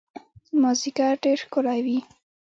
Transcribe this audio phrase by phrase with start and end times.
[0.61, 1.99] مازیګر ډېر ښکلی وي